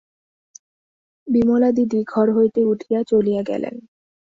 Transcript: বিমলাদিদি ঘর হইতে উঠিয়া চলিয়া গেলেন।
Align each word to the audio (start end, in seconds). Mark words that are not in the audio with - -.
বিমলাদিদি 1.27 1.99
ঘর 2.07 2.27
হইতে 2.31 2.61
উঠিয়া 2.63 2.99
চলিয়া 3.03 3.41
গেলেন। 3.43 3.75